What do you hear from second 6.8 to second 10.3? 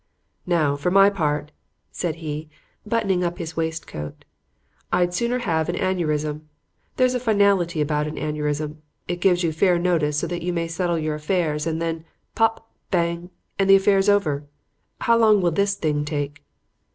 There's a finality about an aneurysm. It gives you fair notice so